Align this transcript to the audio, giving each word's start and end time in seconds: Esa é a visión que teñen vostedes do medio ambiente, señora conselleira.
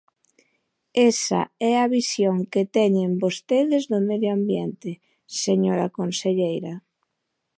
Esa 1.11 1.41
é 1.71 1.73
a 1.77 1.85
visión 1.97 2.35
que 2.51 2.63
teñen 2.77 3.11
vostedes 3.23 3.83
do 3.91 3.99
medio 4.09 4.29
ambiente, 4.37 4.91
señora 5.43 5.93
conselleira. 5.97 6.73